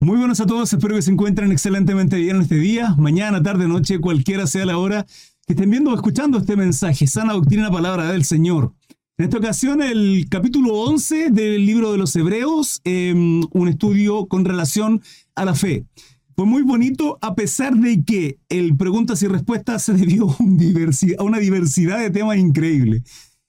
[0.00, 3.66] Muy buenos a todos, espero que se encuentren excelentemente bien en este día, mañana, tarde,
[3.66, 5.06] noche, cualquiera sea la hora
[5.46, 8.74] que estén viendo o escuchando este mensaje, sana doctrina, palabra del Señor.
[9.16, 14.44] En esta ocasión, el capítulo 11 del libro de los Hebreos, em, un estudio con
[14.44, 15.00] relación
[15.34, 15.86] a la fe.
[16.36, 20.28] Fue muy bonito, a pesar de que el preguntas y respuestas se debió
[21.18, 23.02] a una diversidad de temas increíble.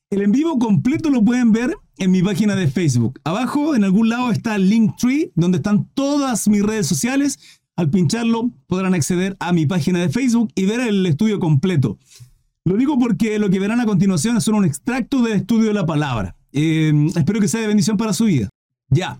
[0.09, 3.19] El en vivo completo lo pueden ver en mi página de Facebook.
[3.23, 7.39] Abajo, en algún lado, está Linktree, donde están todas mis redes sociales.
[7.75, 11.99] Al pincharlo, podrán acceder a mi página de Facebook y ver el estudio completo.
[12.65, 15.73] Lo digo porque lo que verán a continuación es solo un extracto del estudio de
[15.73, 16.35] la palabra.
[16.51, 18.49] Eh, espero que sea de bendición para su vida.
[18.89, 19.19] Ya,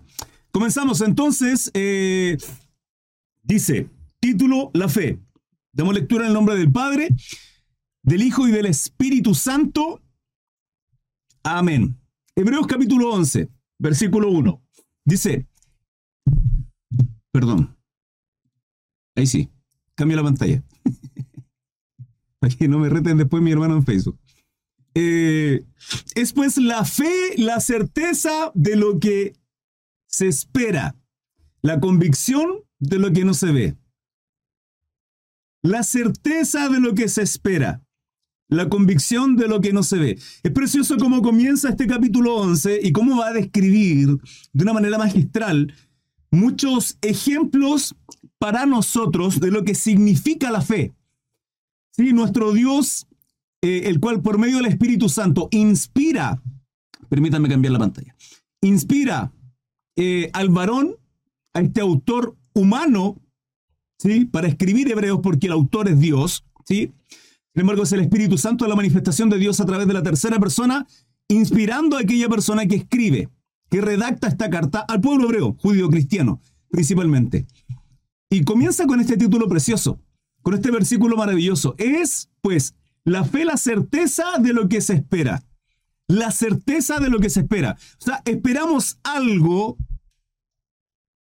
[0.52, 1.72] comenzamos entonces.
[1.74, 2.38] Eh,
[3.44, 5.20] dice, título, la fe.
[5.72, 7.10] Damos lectura en el nombre del Padre,
[8.02, 10.02] del Hijo y del Espíritu Santo.
[11.44, 11.96] Amén.
[12.40, 14.64] Hebreos capítulo 11, versículo 1.
[15.06, 15.48] Dice,
[17.32, 17.76] perdón.
[19.16, 19.50] Ahí sí,
[19.96, 20.64] cambia la pantalla.
[22.40, 24.20] Para que no me reten después mi hermano en Facebook.
[24.94, 25.66] Eh,
[26.14, 29.34] es pues la fe, la certeza de lo que
[30.06, 30.96] se espera,
[31.64, 33.78] la convicción de lo que no se ve.
[35.64, 37.87] La certeza de lo que se espera
[38.50, 40.20] la convicción de lo que no se ve.
[40.44, 44.18] Es precioso cómo comienza este capítulo 11 y cómo va a describir
[44.54, 45.74] de una manera magistral
[46.32, 47.96] muchos ejemplos
[48.38, 50.94] para nosotros de lo que significa la fe.
[51.92, 53.08] Sí, nuestro Dios,
[53.62, 56.42] eh, el cual por medio del Espíritu Santo inspira,
[57.10, 58.16] permítanme cambiar la pantalla,
[58.62, 59.32] inspira
[59.96, 60.96] eh, al varón,
[61.54, 63.20] a este autor humano,
[63.98, 64.26] ¿sí?
[64.26, 66.94] para escribir Hebreos porque el autor es Dios, ¿sí?
[67.62, 70.86] Embargo, es el Espíritu Santo la manifestación de Dios a través de la tercera persona,
[71.28, 73.30] inspirando a aquella persona que escribe,
[73.70, 76.40] que redacta esta carta al pueblo hebreo, judío cristiano,
[76.70, 77.48] principalmente.
[78.30, 80.00] Y comienza con este título precioso,
[80.44, 81.74] con este versículo maravilloso.
[81.80, 85.44] Es, pues, la fe, la certeza de lo que se espera.
[86.08, 87.76] La certeza de lo que se espera.
[88.00, 89.78] O sea, esperamos algo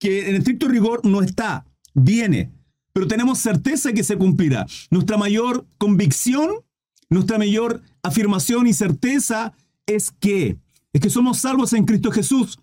[0.00, 2.50] que en estricto rigor no está, viene,
[2.94, 4.64] pero tenemos certeza que se cumplirá.
[4.90, 6.48] Nuestra mayor convicción,
[7.10, 9.52] nuestra mayor afirmación y certeza
[9.86, 10.56] es que,
[10.92, 12.58] es que somos salvos en Cristo Jesús.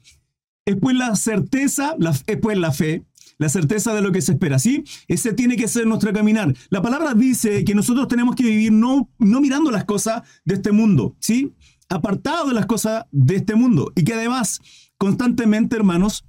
[0.65, 1.95] Es pues la certeza,
[2.27, 3.03] es pues la fe,
[3.39, 4.85] la certeza de lo que se espera, ¿sí?
[5.07, 6.55] Ese tiene que ser nuestro caminar.
[6.69, 10.71] La palabra dice que nosotros tenemos que vivir no, no mirando las cosas de este
[10.71, 11.51] mundo, ¿sí?
[11.89, 13.91] Apartado de las cosas de este mundo.
[13.95, 14.61] Y que además,
[14.97, 16.23] constantemente, hermanos,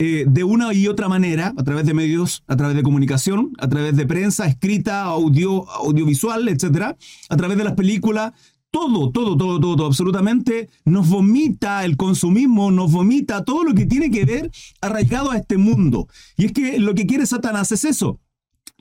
[0.00, 3.68] eh, de una y otra manera, a través de medios, a través de comunicación, a
[3.68, 6.96] través de prensa, escrita, audio, audiovisual, etcétera,
[7.28, 8.32] a través de las películas,
[8.70, 14.10] todo, todo, todo, todo, absolutamente nos vomita el consumismo, nos vomita todo lo que tiene
[14.10, 16.06] que ver arraigado a este mundo.
[16.36, 18.20] Y es que lo que quiere Satanás es eso,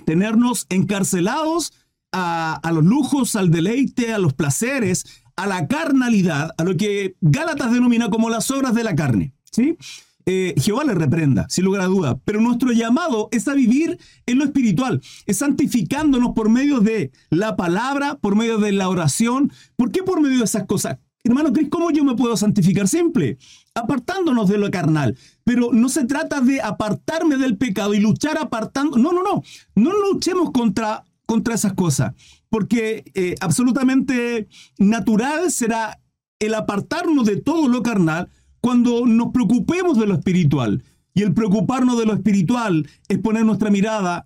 [0.05, 1.73] tenernos encarcelados
[2.11, 7.15] a, a los lujos, al deleite, a los placeres, a la carnalidad, a lo que
[7.21, 9.33] Gálatas denomina como las obras de la carne.
[9.51, 9.77] ¿Sí?
[10.29, 12.19] Eh, Jehová le reprenda, sin lugar a duda.
[12.25, 17.55] Pero nuestro llamado es a vivir en lo espiritual, es santificándonos por medio de la
[17.55, 19.53] palabra, por medio de la oración.
[19.77, 20.97] ¿Por qué por medio de esas cosas?
[21.23, 22.89] Hermano Cris, ¿cómo yo me puedo santificar?
[22.89, 23.37] Simple,
[23.73, 25.17] apartándonos de lo carnal.
[25.45, 28.97] Pero no se trata de apartarme del pecado y luchar apartando.
[28.97, 29.43] No, no, no.
[29.75, 32.13] No luchemos contra, contra esas cosas.
[32.49, 36.01] Porque eh, absolutamente natural será
[36.39, 38.29] el apartarnos de todo lo carnal
[38.67, 40.83] cuando nos preocupemos de lo espiritual.
[41.13, 44.25] Y el preocuparnos de lo espiritual es poner nuestra mirada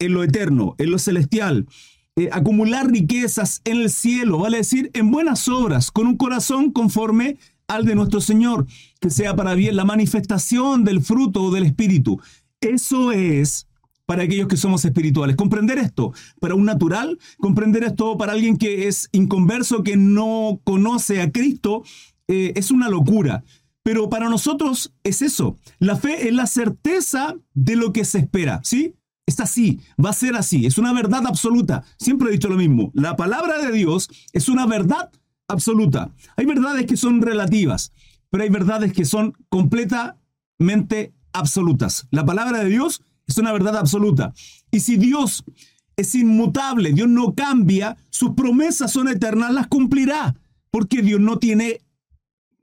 [0.00, 1.68] en lo eterno, en lo celestial.
[2.16, 7.38] Eh, acumular riquezas en el cielo, vale decir, en buenas obras, con un corazón conforme
[7.68, 8.66] al de nuestro Señor,
[9.00, 12.20] que sea para bien la manifestación del fruto del Espíritu.
[12.60, 13.68] Eso es
[14.04, 15.36] para aquellos que somos espirituales.
[15.36, 21.22] Comprender esto para un natural, comprender esto para alguien que es inconverso, que no conoce
[21.22, 21.84] a Cristo,
[22.26, 23.44] eh, es una locura.
[23.86, 25.56] Pero para nosotros es eso.
[25.78, 28.96] La fe es la certeza de lo que se espera, ¿sí?
[29.26, 31.84] Es así, va a ser así, es una verdad absoluta.
[31.96, 35.12] Siempre he dicho lo mismo, la palabra de Dios es una verdad
[35.46, 36.10] absoluta.
[36.36, 37.92] Hay verdades que son relativas,
[38.28, 42.08] pero hay verdades que son completamente absolutas.
[42.10, 44.34] La palabra de Dios es una verdad absoluta.
[44.72, 45.44] Y si Dios
[45.96, 50.34] es inmutable, Dios no cambia, sus promesas son eternas, las cumplirá,
[50.72, 51.85] porque Dios no tiene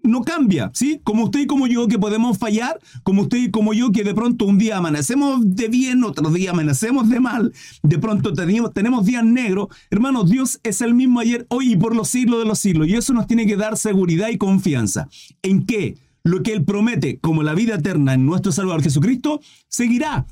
[0.03, 1.01] no cambia, ¿sí?
[1.03, 4.13] Como usted y como yo que podemos fallar, como usted y como yo que de
[4.13, 9.05] pronto un día amanecemos de bien, otro día amanecemos de mal, de pronto tenemos, tenemos
[9.05, 9.67] días negros.
[9.89, 12.87] Hermanos, Dios es el mismo ayer, hoy y por los siglos de los siglos.
[12.87, 15.07] Y eso nos tiene que dar seguridad y confianza.
[15.41, 15.97] ¿En qué?
[16.23, 20.25] lo que Él promete como la vida eterna en nuestro Salvador Jesucristo, seguirá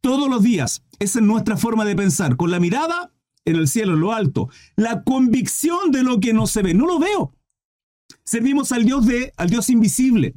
[0.00, 0.84] todos los días.
[0.98, 3.12] Esa es nuestra forma de pensar, con la mirada
[3.44, 6.74] en el cielo, en lo alto, la convicción de lo que no se ve.
[6.74, 7.32] No lo veo.
[8.28, 10.34] Servimos al Dios de, al Dios invisible.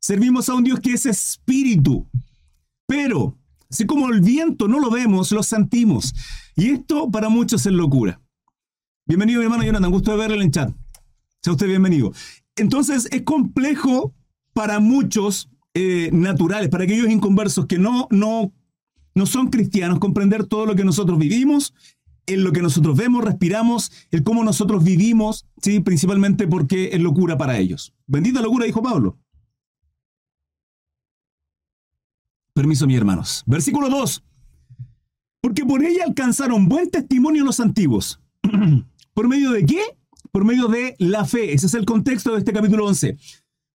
[0.00, 2.10] Servimos a un Dios que es espíritu.
[2.86, 3.38] Pero,
[3.70, 6.12] así como el viento no lo vemos, lo sentimos.
[6.56, 8.20] Y esto para muchos es locura.
[9.06, 9.92] Bienvenido, mi hermano Jonathan.
[9.92, 10.74] Gusto de verle en chat.
[11.40, 12.12] Sea usted bienvenido.
[12.56, 14.12] Entonces, es complejo
[14.52, 18.52] para muchos eh, naturales, para aquellos inconversos que no, no,
[19.14, 21.74] no son cristianos, comprender todo lo que nosotros vivimos,
[22.32, 25.80] en lo que nosotros vemos, respiramos, el cómo nosotros vivimos, ¿sí?
[25.80, 27.94] principalmente porque es locura para ellos.
[28.06, 29.18] Bendita locura, dijo Pablo.
[32.54, 33.42] Permiso, mis hermanos.
[33.46, 34.24] Versículo 2.
[35.40, 38.20] Porque por ella alcanzaron buen testimonio los antiguos.
[39.14, 39.80] ¿Por medio de qué?
[40.30, 41.54] Por medio de la fe.
[41.54, 43.16] Ese es el contexto de este capítulo 11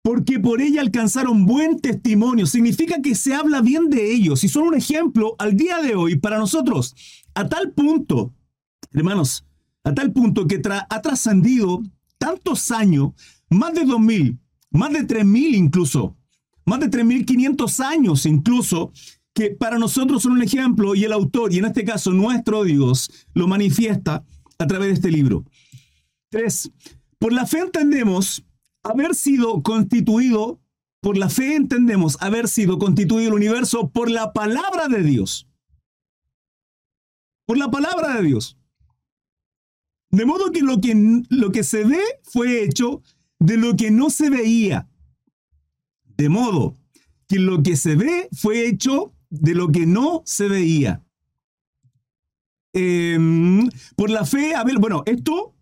[0.05, 2.45] porque por ella alcanzaron buen testimonio.
[2.45, 6.17] Significa que se habla bien de ellos y son un ejemplo al día de hoy
[6.17, 6.95] para nosotros.
[7.35, 8.35] A tal punto,
[8.93, 9.45] hermanos,
[9.85, 11.83] a tal punto que ha trascendido
[12.19, 13.13] tantos años,
[13.51, 14.39] más de 2.000,
[14.71, 16.17] más de 3.000 incluso,
[16.65, 18.93] más de 3.500 años incluso,
[19.35, 23.11] que para nosotros son un ejemplo y el autor, y en este caso nuestro Dios,
[23.35, 24.25] lo manifiesta
[24.59, 25.45] a través de este libro.
[26.31, 26.71] Tres,
[27.19, 28.45] por la fe entendemos
[28.83, 30.61] haber sido constituido,
[31.01, 35.49] por la fe entendemos haber sido constituido el universo por la palabra de Dios.
[37.47, 38.57] Por la palabra de Dios.
[40.15, 43.03] De modo que lo que, lo que se ve fue hecho
[43.41, 44.89] de lo que no se veía.
[46.17, 46.77] De modo
[47.29, 51.03] que lo que se ve fue hecho de lo que no se veía.
[52.73, 55.55] Em, por la fe, a ver, bueno, esto,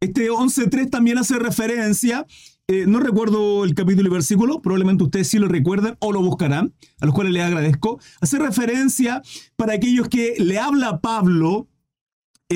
[0.00, 2.26] este 11.3 también hace referencia
[2.68, 6.72] eh, no recuerdo el capítulo y versículo, probablemente ustedes sí lo recuerden o lo buscarán,
[7.00, 8.00] a los cuales les agradezco.
[8.20, 9.20] Hace referencia
[9.56, 11.68] para aquellos que le habla Pablo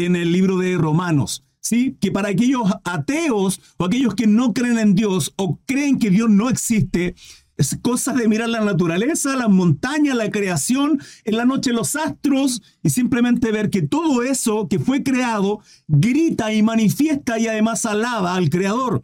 [0.05, 1.45] en el libro de Romanos.
[1.61, 1.97] ¿Sí?
[2.01, 6.31] Que para aquellos ateos o aquellos que no creen en Dios o creen que Dios
[6.31, 7.17] no existe,
[7.57, 12.63] es cosa de mirar la naturaleza, las montañas, la creación, en la noche los astros
[12.83, 18.35] y simplemente ver que todo eso que fue creado grita y manifiesta y además alaba
[18.35, 19.03] al Creador.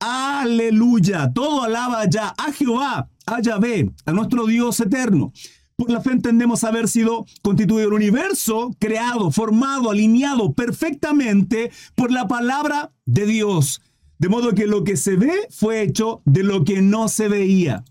[0.00, 1.32] Aleluya.
[1.32, 5.32] Todo alaba ya a Jehová, a Yahvé, a nuestro Dios eterno.
[5.78, 12.26] Por la fe entendemos haber sido constituido el universo, creado, formado, alineado perfectamente por la
[12.26, 13.80] palabra de Dios.
[14.18, 17.84] De modo que lo que se ve fue hecho de lo que no se veía.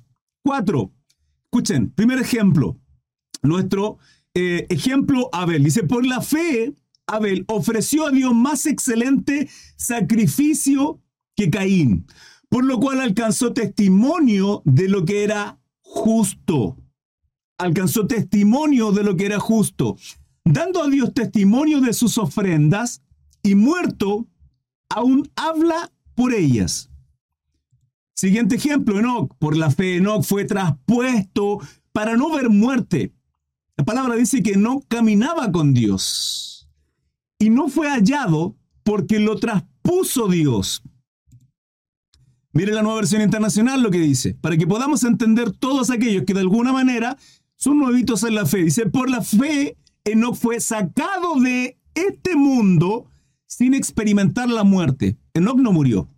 [0.43, 0.91] Cuatro.
[1.45, 2.77] Escuchen, primer ejemplo.
[3.41, 3.99] Nuestro
[4.33, 5.63] eh, ejemplo Abel.
[5.63, 6.73] Dice, por la fe,
[7.07, 9.47] Abel ofreció a Dios más excelente
[9.77, 10.99] sacrificio
[11.37, 12.05] que Caín,
[12.49, 16.75] por lo cual alcanzó testimonio de lo que era justo.
[17.57, 19.97] Alcanzó testimonio de lo que era justo,
[20.43, 23.01] dando a Dios testimonio de sus ofrendas
[23.41, 24.27] y muerto,
[24.89, 26.89] aún habla por ellas.
[28.15, 29.35] Siguiente ejemplo, Enoch.
[29.37, 31.59] Por la fe, Enoch fue traspuesto
[31.91, 33.13] para no ver muerte.
[33.77, 36.67] La palabra dice que no caminaba con Dios
[37.39, 40.81] y no fue hallado porque lo traspuso Dios.
[42.53, 46.33] Mire la nueva versión internacional lo que dice, para que podamos entender todos aquellos que
[46.33, 47.17] de alguna manera
[47.57, 48.63] son nuevitos en la fe.
[48.63, 53.09] Dice, por la fe Enoch fue sacado de este mundo
[53.45, 55.17] sin experimentar la muerte.
[55.33, 56.09] Enoch no murió.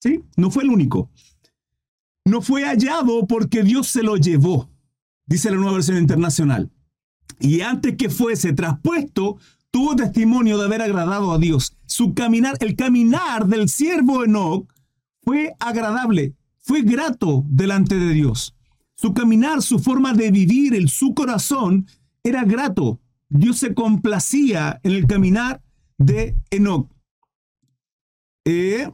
[0.00, 0.24] ¿Sí?
[0.36, 1.10] No fue el único.
[2.24, 4.70] No fue hallado porque Dios se lo llevó,
[5.26, 6.70] dice la nueva versión internacional.
[7.40, 9.38] Y antes que fuese traspuesto,
[9.70, 11.76] tuvo testimonio de haber agradado a Dios.
[11.86, 14.70] Su caminar, el caminar del siervo Enoch
[15.22, 18.54] fue agradable, fue grato delante de Dios.
[19.00, 21.86] Su caminar, su forma de vivir, el, su corazón
[22.22, 23.00] era grato.
[23.30, 25.62] Dios se complacía en el caminar
[25.96, 26.86] de Enoch.
[28.44, 28.90] Eh,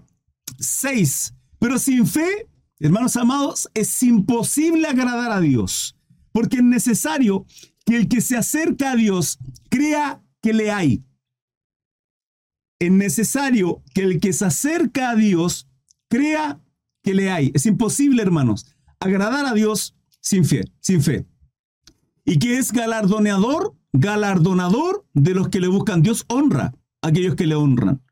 [0.60, 1.34] seis.
[1.58, 2.46] Pero sin fe,
[2.78, 5.96] hermanos amados, es imposible agradar a Dios,
[6.30, 7.44] porque es necesario
[7.84, 11.04] que el que se acerca a Dios crea que le hay.
[12.78, 15.66] Es necesario que el que se acerca a Dios
[16.08, 16.60] crea
[17.02, 17.50] que le hay.
[17.56, 18.66] Es imposible, hermanos,
[19.00, 19.95] agradar a Dios
[20.26, 21.24] sin fe, sin fe.
[22.24, 23.76] ¿Y qué es galardonador?
[23.92, 26.02] Galardonador de los que le buscan.
[26.02, 28.02] Dios honra a aquellos que le honran.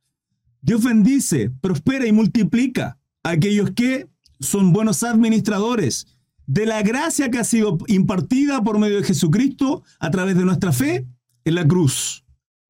[0.63, 4.07] Dios bendice, prospera y multiplica a aquellos que
[4.39, 6.07] son buenos administradores
[6.47, 10.73] de la gracia que ha sido impartida por medio de Jesucristo a través de nuestra
[10.73, 11.09] fe
[11.45, 12.25] en la cruz.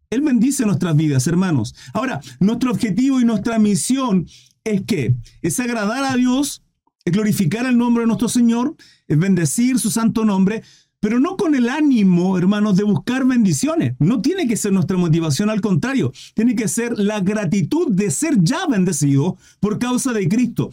[0.08, 1.74] Él bendice nuestras vidas, hermanos.
[1.92, 4.26] Ahora, nuestro objetivo y nuestra misión
[4.64, 6.63] es que es agradar a Dios
[7.04, 10.62] es glorificar el nombre de nuestro Señor, es bendecir su santo nombre,
[11.00, 13.94] pero no con el ánimo, hermanos, de buscar bendiciones.
[13.98, 18.42] No tiene que ser nuestra motivación, al contrario, tiene que ser la gratitud de ser
[18.42, 20.70] ya bendecido por causa de Cristo.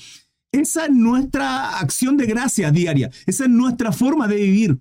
[0.54, 4.80] Esa es nuestra acción de gracia diaria, esa es nuestra forma de vivir.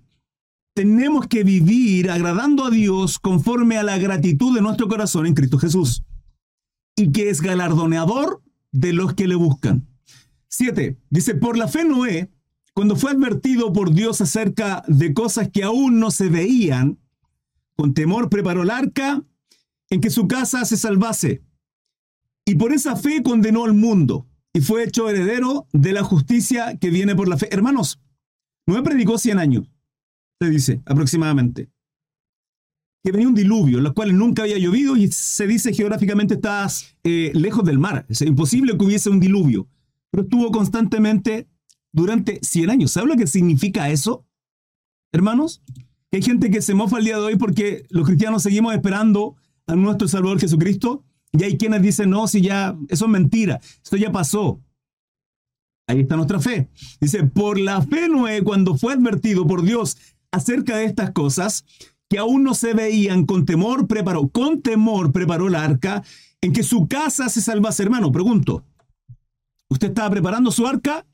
[0.73, 5.57] Tenemos que vivir agradando a Dios conforme a la gratitud de nuestro corazón en Cristo
[5.57, 6.03] Jesús,
[6.95, 8.41] y que es galardoneador
[8.71, 9.90] de los que le buscan.
[10.51, 10.97] 7.
[11.09, 12.29] Dice, por la fe Noé,
[12.73, 16.99] cuando fue advertido por Dios acerca de cosas que aún no se veían,
[17.75, 19.23] con temor preparó el arca
[19.89, 21.41] en que su casa se salvase.
[22.45, 26.89] Y por esa fe condenó al mundo y fue hecho heredero de la justicia que
[26.89, 27.47] viene por la fe.
[27.51, 28.01] Hermanos,
[28.67, 29.71] Noé predicó 100 años,
[30.39, 31.69] se dice aproximadamente.
[33.03, 36.95] Que venía un diluvio, en los cuales nunca había llovido y se dice geográficamente estás
[37.03, 38.05] eh, lejos del mar.
[38.09, 39.67] Es imposible que hubiese un diluvio
[40.11, 41.49] pero estuvo constantemente
[41.91, 42.91] durante 100 años.
[42.91, 44.25] ¿Sabe lo que significa eso?
[45.11, 45.63] Hermanos,
[46.11, 49.35] hay gente que se mofa el día de hoy porque los cristianos seguimos esperando
[49.67, 53.95] a nuestro Salvador Jesucristo y hay quienes dicen, no, si ya, eso es mentira, esto
[53.97, 54.61] ya pasó.
[55.87, 56.69] Ahí está nuestra fe.
[56.99, 59.97] Dice, por la fe Noé, cuando fue advertido por Dios
[60.31, 61.65] acerca de estas cosas,
[62.09, 66.03] que aún no se veían, con temor preparó, con temor preparó la arca
[66.41, 67.83] en que su casa se salvase.
[67.83, 68.65] Hermano, pregunto,
[69.71, 71.05] ¿Usted estaba preparando su arca?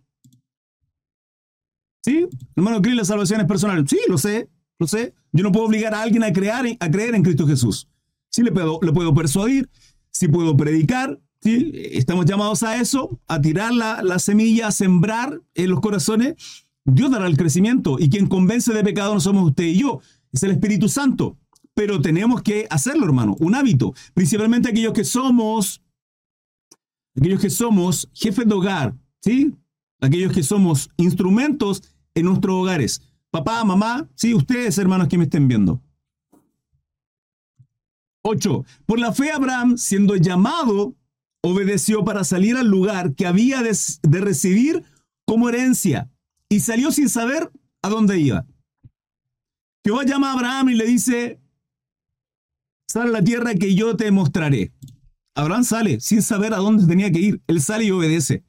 [2.03, 2.25] ¿Sí?
[2.55, 3.87] Hermano, ¿cree la salvación es personal?
[3.87, 4.49] Sí, lo sé,
[4.79, 5.13] lo sé.
[5.31, 7.87] Yo no puedo obligar a alguien a, crear, a creer en Cristo Jesús.
[8.31, 9.69] Sí le puedo, le puedo persuadir,
[10.09, 11.71] sí puedo predicar, ¿sí?
[11.75, 16.33] Estamos llamados a eso, a tirar la, la semilla, a sembrar en los corazones.
[16.83, 20.41] Dios dará el crecimiento y quien convence de pecado no somos usted y yo, es
[20.41, 21.37] el Espíritu Santo.
[21.75, 23.93] Pero tenemos que hacerlo, hermano, un hábito.
[24.15, 25.83] Principalmente aquellos que somos
[27.17, 29.53] aquellos que somos jefes de hogar, ¿sí?
[29.99, 31.81] Aquellos que somos instrumentos
[32.13, 33.01] en nuestros hogares.
[33.31, 35.81] Papá, mamá, sí, ustedes, hermanos que me estén viendo.
[38.23, 38.65] 8.
[38.85, 40.95] Por la fe Abraham, siendo llamado,
[41.41, 43.71] obedeció para salir al lugar que había de,
[44.19, 44.83] recibir
[45.25, 46.09] como herencia
[46.49, 48.45] y salió sin saber a dónde iba.
[49.83, 51.39] Jehová llama a Abraham y le dice,
[52.87, 54.73] sal a la tierra que yo te mostraré.
[55.37, 57.41] Abraham sale sin saber a dónde tenía que ir.
[57.45, 58.43] Él sale y obedece.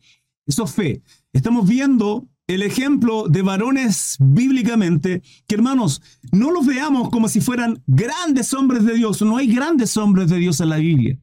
[0.47, 1.02] Eso es fe.
[1.35, 6.00] Estamos viendo el ejemplo de varones bíblicamente que, hermanos,
[6.33, 9.21] no los veamos como si fueran grandes hombres de Dios.
[9.21, 11.21] No hay grandes hombres de Dios en la Biblia.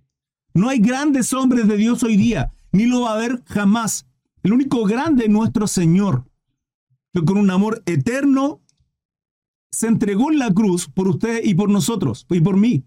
[0.54, 4.06] No hay grandes hombres de Dios hoy día, ni lo va a haber jamás.
[4.44, 6.30] El único grande es nuestro Señor,
[7.12, 8.62] que con un amor eterno
[9.72, 12.86] se entregó en la cruz por usted y por nosotros, y por mí.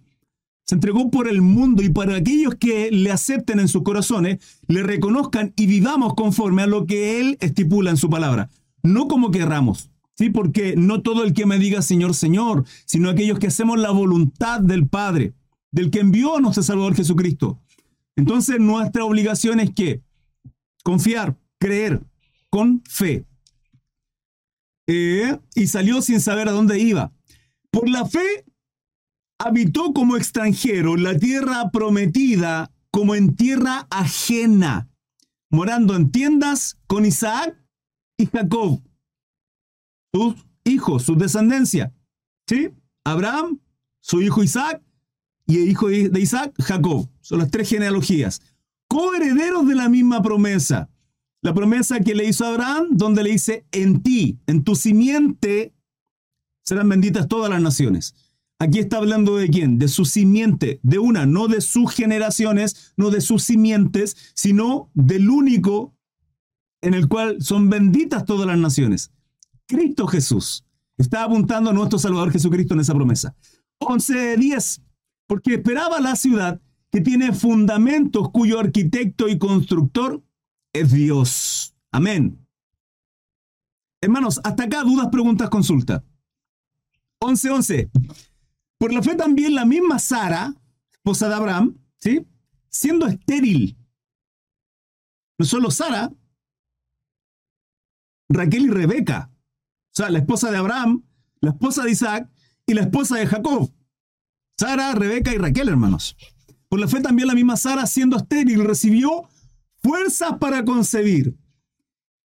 [0.68, 4.82] Se entregó por el mundo y para aquellos que le acepten en sus corazones, le
[4.82, 8.50] reconozcan y vivamos conforme a lo que Él estipula en su palabra.
[8.82, 10.28] No como querramos, ¿sí?
[10.28, 14.60] Porque no todo el que me diga Señor, Señor, sino aquellos que hacemos la voluntad
[14.60, 15.32] del Padre,
[15.72, 17.58] del que envió a nuestro Salvador Jesucristo.
[18.14, 20.02] Entonces nuestra obligación es que
[20.84, 22.02] confiar, creer
[22.50, 23.24] con fe.
[24.86, 27.10] Eh, y salió sin saber a dónde iba.
[27.70, 28.44] Por la fe
[29.38, 34.88] habitó como extranjero la tierra prometida como en tierra ajena,
[35.50, 37.56] morando en tiendas con Isaac
[38.16, 38.82] y Jacob,
[40.12, 41.94] sus hijos, su descendencia.
[42.48, 42.70] ¿Sí?
[43.04, 43.60] Abraham,
[44.00, 44.82] su hijo Isaac,
[45.46, 47.08] y el hijo de Isaac, Jacob.
[47.20, 48.42] Son las tres genealogías.
[48.86, 50.90] Coherederos de la misma promesa.
[51.40, 55.72] La promesa que le hizo Abraham, donde le dice, en ti, en tu simiente,
[56.64, 58.14] serán benditas todas las naciones.
[58.60, 59.78] Aquí está hablando de quién?
[59.78, 65.30] De su simiente, de una, no de sus generaciones, no de sus simientes, sino del
[65.30, 65.94] único
[66.80, 69.12] en el cual son benditas todas las naciones.
[69.66, 70.64] Cristo Jesús.
[70.96, 73.36] Está apuntando a nuestro Salvador Jesucristo en esa promesa.
[73.80, 74.82] 11.10.
[75.28, 76.60] Porque esperaba la ciudad
[76.90, 80.22] que tiene fundamentos cuyo arquitecto y constructor
[80.72, 81.74] es Dios.
[81.92, 82.44] Amén.
[84.00, 86.04] Hermanos, hasta acá dudas, preguntas, consulta.
[87.20, 87.90] 11.11.
[88.78, 90.54] Por la fe también la misma Sara,
[90.92, 92.26] esposa de Abraham, ¿sí?
[92.70, 93.76] siendo estéril.
[95.38, 96.12] No solo Sara,
[98.28, 99.30] Raquel y Rebeca.
[99.32, 101.02] O sea, la esposa de Abraham,
[101.40, 102.30] la esposa de Isaac
[102.66, 103.72] y la esposa de Jacob.
[104.56, 106.16] Sara, Rebeca y Raquel, hermanos.
[106.68, 109.28] Por la fe también la misma Sara, siendo estéril, recibió
[109.82, 111.36] fuerzas para concebir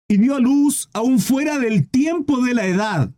[0.09, 3.15] y dio a luz aún fuera del tiempo de la edad,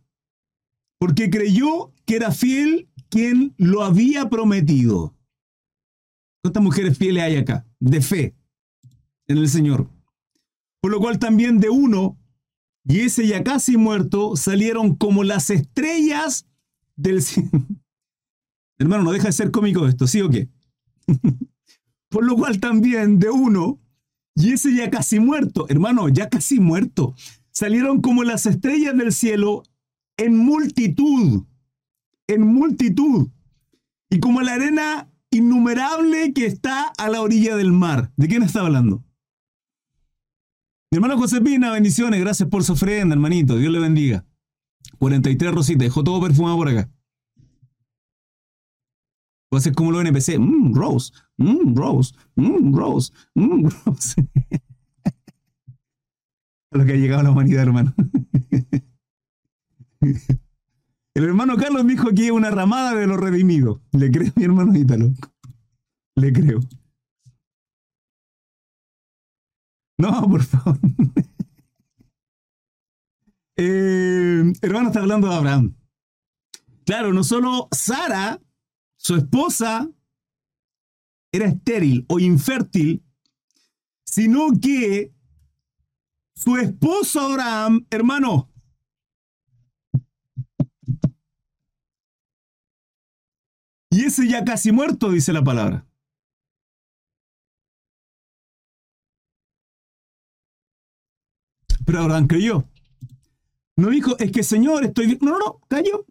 [0.99, 5.15] porque creyó que era fiel quien lo había prometido.
[6.41, 7.63] ¿Cuántas mujeres fieles hay acá?
[7.79, 8.35] De fe
[9.27, 9.87] en el Señor.
[10.81, 12.17] Por lo cual también de uno,
[12.83, 16.47] y ese ya casi muerto, salieron como las estrellas
[16.95, 17.49] del cielo.
[18.79, 20.49] Hermano, no deja de ser cómico esto, ¿sí o qué?
[22.09, 23.79] Por lo cual también de uno,
[24.35, 27.13] y ese ya casi muerto, hermano, ya casi muerto,
[27.51, 29.61] salieron como las estrellas del cielo
[30.17, 31.43] en multitud,
[32.27, 33.29] en multitud,
[34.09, 38.11] y como la arena innumerable que está a la orilla del mar.
[38.15, 39.03] ¿De quién está hablando?
[40.91, 44.25] Mi hermano José Pina, bendiciones, gracias por su ofrenda, hermanito, Dios le bendiga.
[44.99, 46.91] 43 rositas, dejó todo perfumado por acá.
[49.51, 54.15] Va a ser como los NPC, mmm, Rose, mmm, Rose, mmm, Rose, mmm, Rose.
[56.71, 57.93] lo que ha llegado la humanidad, hermano.
[61.15, 63.81] El hermano Carlos dijo que es una ramada de los redimidos.
[63.91, 65.11] ¿Le creo mi hermano Ítalo?
[66.15, 66.59] Le creo.
[69.97, 70.79] No, por favor.
[73.55, 75.75] Eh, hermano está hablando de Abraham.
[76.87, 78.41] Claro, no solo Sara,
[78.97, 79.87] su esposa,
[81.31, 83.05] era estéril o infértil,
[84.03, 85.13] sino que
[86.35, 88.52] su esposo Abraham, hermano,
[93.93, 95.85] y ese ya casi muerto, dice la palabra.
[101.85, 102.67] Pero Abraham creyó.
[103.75, 105.17] No dijo, es que Señor, estoy.
[105.21, 106.05] No, no, no, cayó.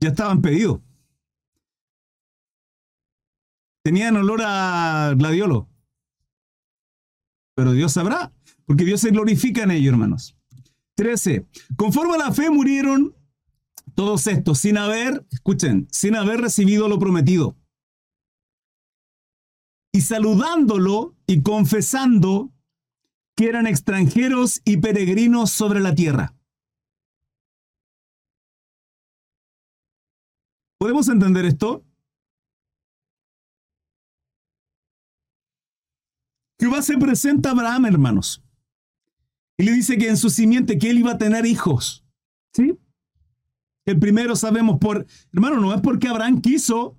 [0.00, 0.80] Ya estaban pedidos.
[3.82, 5.68] Tenían olor a gladiolo.
[7.56, 8.32] Pero Dios sabrá,
[8.64, 10.35] porque Dios se glorifica en ello, hermanos.
[10.96, 11.46] 13.
[11.76, 13.14] Conforme a la fe murieron
[13.94, 17.56] todos estos sin haber, escuchen, sin haber recibido lo prometido
[19.96, 22.52] y saludándolo y confesando
[23.34, 26.34] que eran extranjeros y peregrinos sobre la tierra.
[30.78, 31.82] ¿Podemos entender esto?
[36.60, 38.45] Jehová se presenta a Abraham, hermanos,
[39.58, 42.04] y le dice que en su simiente que él iba a tener hijos.
[42.52, 42.78] ¿Sí?
[43.84, 46.98] El primero sabemos por, hermano, no es porque Abraham quiso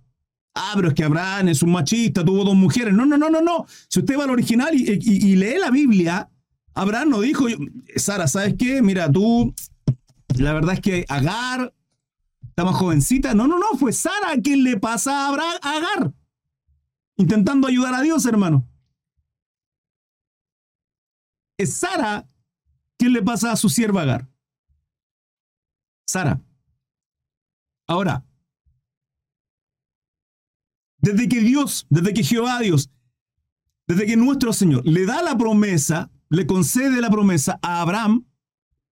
[0.58, 2.93] ah, pero es que Abraham es un machista, tuvo dos mujeres.
[2.93, 3.65] No, no, no, no, no.
[3.88, 6.30] Si usted va al original y, lee la Biblia,
[6.74, 7.46] Abraham no dijo,
[7.96, 8.82] Sara, ¿sabes qué?
[8.82, 9.54] Mira, tú,
[10.38, 11.74] la verdad es que Agar
[12.43, 13.34] está más jovencita.
[13.34, 16.13] No, no, no, fue Sara quien le pasa a, Abraham, a Agar,
[17.17, 18.67] intentando ayudar a Dios, hermano.
[21.58, 22.28] Es Sara
[22.97, 24.29] quien le pasa a su sierva Agar.
[26.07, 26.41] Sara.
[27.88, 28.25] Ahora,
[30.99, 32.89] desde que Dios, desde que Jehová Dios,
[33.88, 38.25] desde que nuestro Señor le da la promesa, le concede la promesa a Abraham,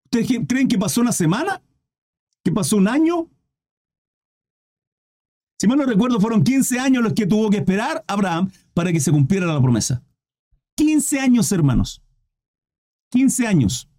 [0.05, 1.61] ¿ustedes creen que pasó una semana?
[2.43, 3.29] ¿Que pasó un año?
[5.59, 8.99] Si mal no recuerdo, fueron 15 años los que tuvo que esperar Abraham para que
[8.99, 10.03] se cumpliera la promesa.
[10.75, 12.01] 15 años, hermanos.
[13.11, 13.89] 15 años.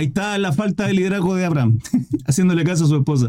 [0.00, 1.78] Ahí está la falta de liderazgo de Abraham,
[2.26, 3.28] haciéndole caso a su esposa.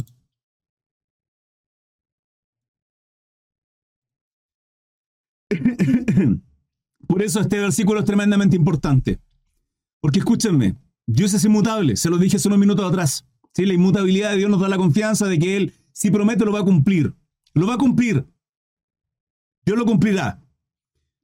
[7.07, 9.19] Por eso este versículo es tremendamente importante.
[9.99, 13.27] Porque escúchenme, Dios es inmutable, se lo dije hace unos minutos atrás.
[13.53, 13.65] ¿sí?
[13.65, 16.62] La inmutabilidad de Dios nos da la confianza de que Él, si promete, lo va
[16.62, 17.13] a cumplir.
[17.53, 18.25] Lo va a cumplir.
[19.65, 20.41] Dios lo cumplirá.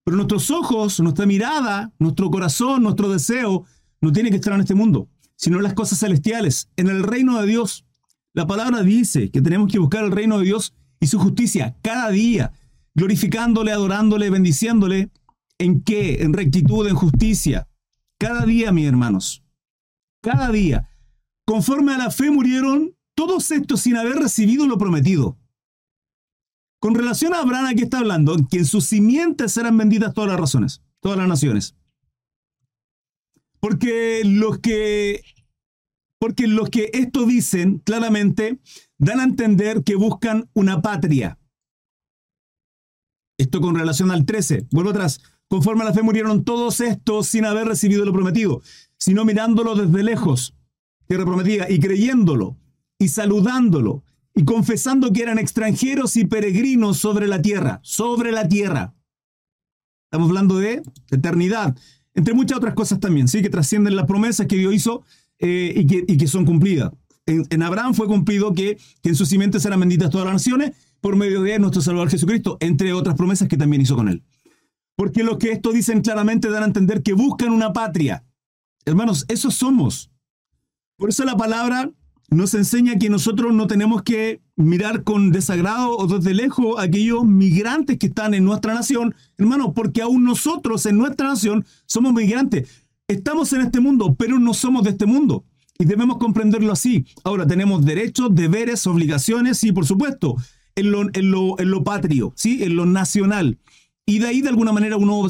[0.04, 3.66] Pero nuestros ojos, nuestra mirada, nuestro corazón, nuestro deseo,
[4.02, 7.48] no tiene que estar en este mundo, sino las cosas celestiales, en el reino de
[7.48, 7.86] Dios.
[8.34, 12.10] La palabra dice que tenemos que buscar el reino de Dios y su justicia cada
[12.10, 12.52] día
[12.96, 15.12] glorificándole, adorándole, bendiciéndole.
[15.60, 16.24] ¿En qué?
[16.24, 17.68] En rectitud, en justicia.
[18.20, 19.44] Cada día, mis hermanos.
[20.22, 20.90] Cada día.
[21.46, 25.38] Conforme a la fe murieron todos estos sin haber recibido lo prometido.
[26.80, 30.40] Con relación a Abraham, aquí está hablando que en sus simientes serán benditas todas las
[30.40, 31.76] razones, todas las naciones.
[33.60, 35.24] Porque los que,
[36.20, 38.60] porque los que esto dicen claramente
[38.98, 41.40] dan a entender que buscan una patria.
[43.38, 44.68] Esto con relación al 13.
[44.72, 45.22] Vuelvo atrás.
[45.48, 48.62] Conforme a la fe murieron todos estos sin haber recibido lo prometido,
[48.98, 50.56] sino mirándolo desde lejos,
[51.08, 52.58] tierra prometida, y creyéndolo,
[53.00, 54.04] y saludándolo,
[54.36, 58.94] y confesando que eran extranjeros y peregrinos sobre la tierra, sobre la tierra.
[60.12, 61.78] Estamos hablando de eternidad,
[62.18, 63.44] entre muchas otras cosas también, ¿sí?
[63.44, 65.04] que trascienden las promesas que Dios hizo
[65.38, 66.92] eh, y, que, son cumplidas.
[67.28, 71.16] En, Abraham fue cumplido que, que en sus simientes eran benditas todas las naciones, por
[71.16, 74.24] medio de nuestro Salvador Jesucristo, entre otras promesas que también hizo con él.
[74.96, 78.26] Porque lo que esto dicen claramente dan a entender que buscan una patria.
[78.84, 80.10] Hermanos, eso somos.
[80.98, 81.92] Por eso la palabra
[82.30, 87.26] nos enseña que nosotros no tenemos que mirar con desagrado o desde lejos a aquellos
[87.26, 92.70] migrantes que están en nuestra nación, hermanos, porque aún nosotros en nuestra nación somos migrantes.
[93.08, 95.46] Estamos en este mundo, pero no somos de este mundo.
[95.80, 97.06] Y debemos comprenderlo así.
[97.24, 100.36] Ahora, tenemos derechos, deberes, obligaciones, y por supuesto,
[100.76, 102.64] en lo, en lo, en lo patrio, ¿sí?
[102.64, 103.60] en lo nacional.
[104.06, 105.28] Y de ahí, de alguna manera, uno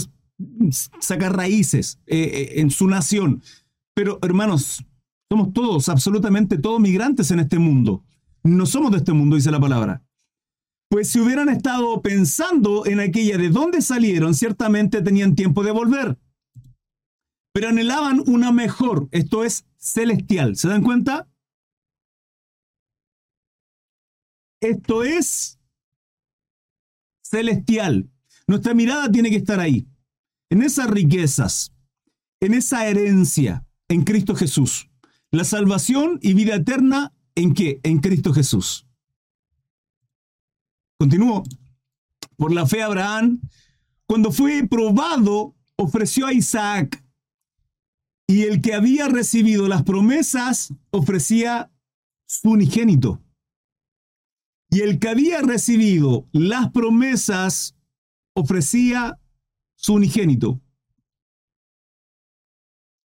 [0.99, 3.43] saca raíces eh, eh, en su nación.
[3.93, 4.83] Pero, hermanos,
[5.31, 8.03] somos todos, absolutamente todos migrantes en este mundo.
[8.43, 10.03] No somos de este mundo, dice la palabra.
[10.89, 16.17] Pues si hubieran estado pensando en aquella de dónde salieron, ciertamente tenían tiempo de volver.
[17.53, 20.55] Pero anhelaban una mejor, esto es celestial.
[20.55, 21.27] ¿Se dan cuenta?
[24.61, 25.59] Esto es
[27.21, 28.09] celestial.
[28.47, 29.87] Nuestra mirada tiene que estar ahí,
[30.49, 31.73] en esas riquezas,
[32.39, 34.89] en esa herencia en Cristo Jesús.
[35.31, 37.79] La salvación y vida eterna en qué?
[37.83, 38.87] En Cristo Jesús.
[40.99, 41.43] Continúo.
[42.37, 43.41] Por la fe Abraham,
[44.07, 47.03] cuando fue probado, ofreció a Isaac.
[48.27, 51.71] Y el que había recibido las promesas ofrecía
[52.27, 53.21] su unigénito.
[54.69, 57.75] Y el que había recibido las promesas
[58.33, 59.19] ofrecía
[59.75, 60.61] su unigénito.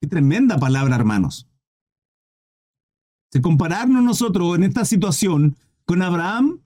[0.01, 1.49] Qué tremenda palabra, hermanos.
[3.41, 6.61] Compararnos nosotros en esta situación con Abraham.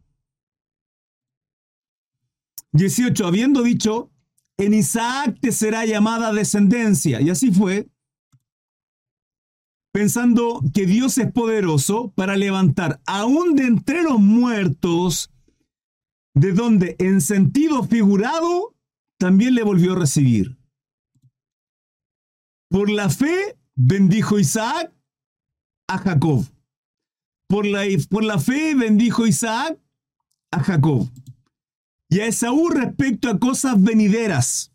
[2.73, 3.27] 18.
[3.27, 4.11] Habiendo dicho,
[4.59, 7.21] en Isaac te será llamada descendencia.
[7.21, 7.89] Y así fue,
[9.93, 15.31] pensando que Dios es poderoso para levantar aún de entre los muertos
[16.35, 18.75] de donde en sentido figurado
[19.19, 20.59] también le volvió a recibir.
[22.69, 24.93] Por la fe bendijo Isaac
[25.89, 26.45] a Jacob.
[27.49, 29.79] Por la, por la fe bendijo Isaac
[30.51, 31.09] a Jacob.
[32.09, 34.73] Y a Esaú respecto a cosas venideras.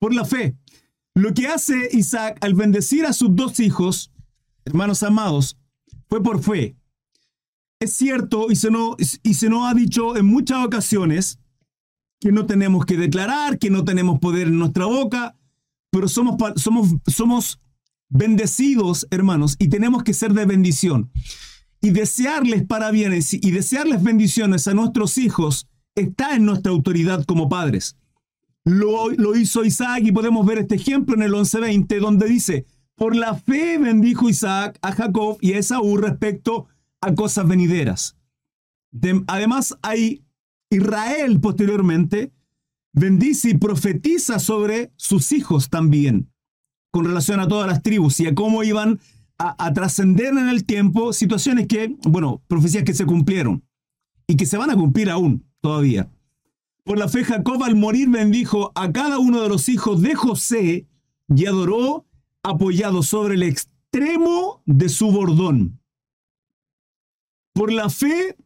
[0.00, 0.56] Por la fe.
[1.14, 4.12] Lo que hace Isaac al bendecir a sus dos hijos,
[4.64, 5.58] hermanos amados,
[6.08, 6.76] fue por fe.
[7.80, 11.38] Es cierto, y se, nos, y se nos ha dicho en muchas ocasiones,
[12.20, 15.36] que no tenemos que declarar, que no tenemos poder en nuestra boca,
[15.90, 17.60] pero somos, somos, somos
[18.08, 21.10] bendecidos, hermanos, y tenemos que ser de bendición.
[21.80, 27.48] Y desearles para bienes y desearles bendiciones a nuestros hijos está en nuestra autoridad como
[27.48, 27.96] padres.
[28.64, 32.66] Lo, lo hizo Isaac y podemos ver este ejemplo en el 11.20 donde dice,
[32.96, 36.66] por la fe bendijo Isaac a Jacob y a Esaú respecto
[37.00, 38.16] a cosas venideras.
[39.28, 40.24] además, hay
[40.70, 42.32] Israel posteriormente
[42.92, 46.30] bendice y profetiza sobre sus hijos también,
[46.90, 49.00] con relación a todas las tribus y a cómo iban
[49.38, 53.62] a, trascender en el tiempo situaciones que, bueno, profecías que se cumplieron
[54.26, 56.10] y que se van a cumplir aún todavía.
[56.84, 60.88] Por la fe Jacob al morir bendijo a cada uno de los hijos de José
[61.28, 62.06] y adoró
[62.42, 65.80] apoyado sobre el extremo de su bordón.
[67.52, 68.36] Por la fe,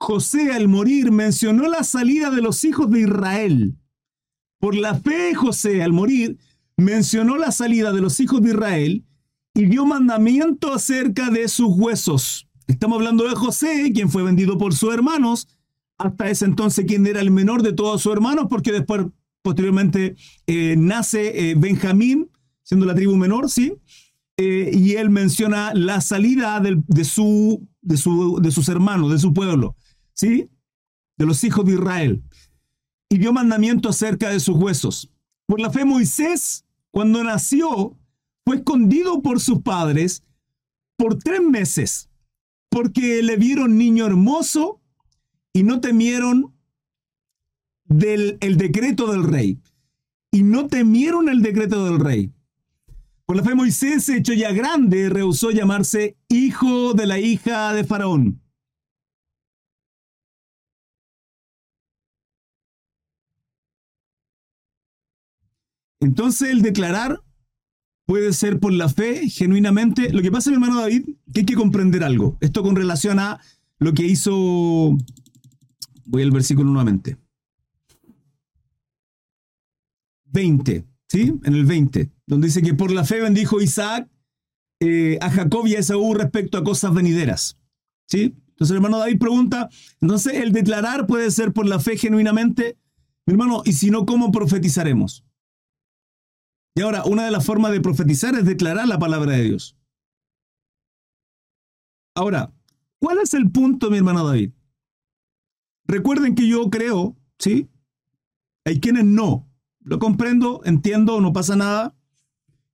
[0.00, 3.76] José al morir mencionó la salida de los hijos de Israel.
[4.58, 6.38] Por la fe, José al morir
[6.78, 9.04] mencionó la salida de los hijos de Israel
[9.52, 12.48] y dio mandamiento acerca de sus huesos.
[12.68, 15.48] Estamos hablando de José, quien fue vendido por sus hermanos,
[15.98, 19.06] hasta ese entonces quien era el menor de todos sus hermanos, porque después,
[19.42, 20.14] posteriormente,
[20.46, 22.30] eh, nace eh, Benjamín,
[22.62, 23.74] siendo la tribu menor, ¿sí?
[24.36, 29.34] Eh, y él menciona la salida de, su, de, su, de sus hermanos, de su
[29.34, 29.74] pueblo,
[30.14, 30.48] ¿sí?
[31.16, 32.22] De los hijos de Israel.
[33.10, 35.10] Y dio mandamiento acerca de sus huesos.
[35.46, 36.66] Por la fe Moisés,
[36.98, 37.96] cuando nació,
[38.44, 40.24] fue escondido por sus padres
[40.96, 42.10] por tres meses,
[42.70, 44.80] porque le vieron niño hermoso
[45.52, 46.56] y no temieron
[47.84, 49.60] del el decreto del rey.
[50.32, 52.32] Y no temieron el decreto del rey.
[53.26, 58.40] Por la fe Moisés, hecho ya grande, rehusó llamarse hijo de la hija de Faraón.
[66.00, 67.20] Entonces el declarar
[68.06, 70.12] puede ser por la fe, genuinamente.
[70.12, 72.38] Lo que pasa, mi hermano David, que hay que comprender algo.
[72.40, 73.40] Esto con relación a
[73.78, 74.96] lo que hizo...
[76.04, 77.18] Voy al versículo nuevamente.
[80.26, 80.88] 20.
[81.08, 81.34] ¿sí?
[81.44, 84.08] En el 20, donde dice que por la fe bendijo Isaac
[84.80, 87.58] eh, a Jacob y a Esaú respecto a cosas venideras,
[88.06, 88.36] ¿sí?
[88.50, 89.68] Entonces el hermano David pregunta,
[90.00, 92.76] entonces el declarar puede ser por la fe genuinamente.
[93.26, 95.24] Mi hermano, y si no, ¿cómo profetizaremos?
[96.78, 99.76] Y ahora, una de las formas de profetizar es declarar la palabra de Dios.
[102.14, 102.54] Ahora,
[103.00, 104.52] ¿cuál es el punto, mi hermano David?
[105.88, 107.68] Recuerden que yo creo, ¿sí?
[108.64, 109.50] Hay quienes no.
[109.80, 111.96] Lo comprendo, entiendo, no pasa nada.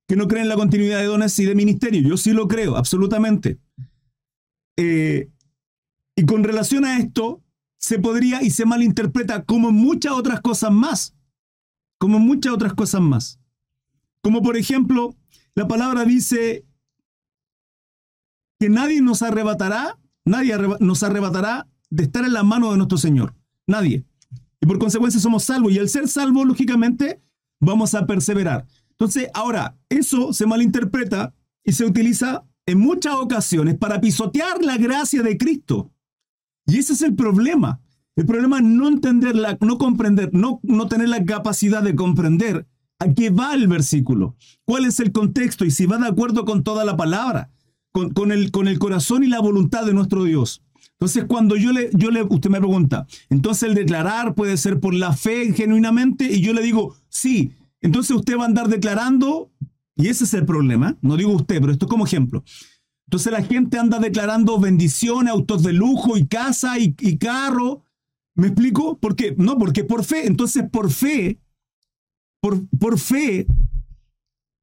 [0.07, 2.07] Que no creen en la continuidad de dones y de ministerio.
[2.07, 3.59] Yo sí lo creo, absolutamente.
[4.77, 5.31] Eh,
[6.15, 7.41] y con relación a esto,
[7.79, 11.15] se podría y se malinterpreta como muchas otras cosas más.
[11.97, 13.39] Como muchas otras cosas más.
[14.25, 15.15] Como por ejemplo,
[15.53, 16.65] la palabra dice
[18.59, 23.35] que nadie nos arrebatará, nadie nos arrebatará de estar en la mano de nuestro Señor.
[23.67, 24.03] Nadie.
[24.59, 25.73] Y por consecuencia somos salvos.
[25.73, 27.21] Y al ser salvos, lógicamente,
[27.59, 28.65] vamos a perseverar.
[28.89, 35.21] Entonces, ahora, eso se malinterpreta y se utiliza en muchas ocasiones para pisotear la gracia
[35.21, 35.91] de Cristo.
[36.65, 37.79] Y ese es el problema.
[38.15, 42.65] El problema es no entenderla, no comprender, no, no tener la capacidad de comprender
[42.99, 44.35] ¿A qué va el versículo?
[44.63, 45.65] ¿Cuál es el contexto?
[45.65, 47.51] Y si va de acuerdo con toda la palabra,
[47.91, 50.61] con, el, corazón y la voluntad de nuestro Dios.
[50.91, 54.93] Entonces, cuando yo le, yo le, usted me pregunta, entonces el declarar puede ser por
[54.93, 59.51] la fe genuinamente, y yo le digo, sí, entonces usted va a andar declarando,
[59.95, 62.43] y ese es el problema, no digo usted, pero esto es como ejemplo.
[63.07, 67.83] Entonces la gente anda declarando bendiciones, autos de lujo y casa y, y carro.
[68.33, 68.97] ¿Me explico?
[68.97, 69.35] ¿Por qué?
[69.37, 70.25] No, porque por fe.
[70.25, 71.39] Entonces, por fe,
[72.79, 73.47] por, fe,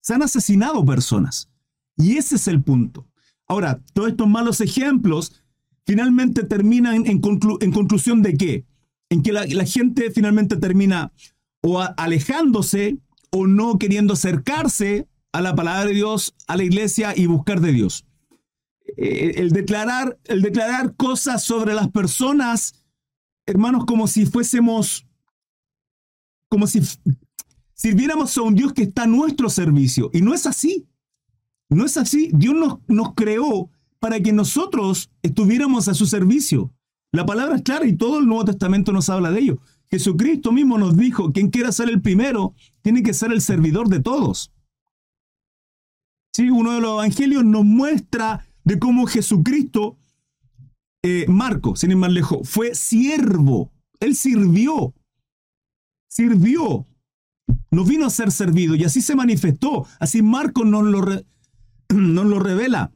[0.00, 1.48] se han asesinado personas.
[1.96, 3.06] Y ese es el punto.
[3.48, 5.42] Ahora, todos estos malos ejemplos
[5.84, 8.66] finalmente terminan en, conclusión de qué?
[9.10, 11.12] En que la, gente finalmente termina
[11.60, 12.98] o alejándose
[13.30, 17.72] o no queriendo acercarse a la palabra de Dios, a la iglesia y buscar de
[17.72, 18.06] Dios.
[18.96, 22.84] Eh, el, declarar, el declarar cosas sobre las personas,
[23.46, 25.06] hermanos, como si fuésemos,
[26.48, 26.82] como si
[27.82, 30.08] sirviéramos a un Dios que está a nuestro servicio.
[30.12, 30.86] Y no es así.
[31.68, 32.30] No es así.
[32.32, 36.72] Dios nos, nos creó para que nosotros estuviéramos a su servicio.
[37.10, 39.58] La palabra es clara y todo el Nuevo Testamento nos habla de ello.
[39.90, 43.98] Jesucristo mismo nos dijo, quien quiera ser el primero, tiene que ser el servidor de
[43.98, 44.52] todos.
[46.32, 49.96] Sí, uno de los evangelios nos muestra de cómo Jesucristo,
[51.02, 53.72] eh, Marco, sin ir más lejos, fue siervo.
[53.98, 54.94] Él sirvió.
[56.08, 56.86] Sirvió
[57.72, 59.86] no vino a ser servido y así se manifestó.
[59.98, 61.00] Así Marcos nos lo,
[62.24, 62.92] lo revela.